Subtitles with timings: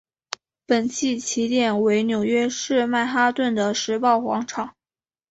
[0.65, 4.73] 本季起点为纽约市曼哈顿的时报广场。